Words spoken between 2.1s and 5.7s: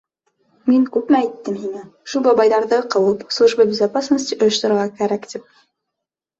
шул бабайҙарҙы ҡыуып, служба безопасности ойошторорға кәрәк, тип!